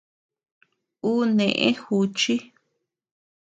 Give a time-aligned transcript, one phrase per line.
[1.11, 2.33] Ú neʼë juchi.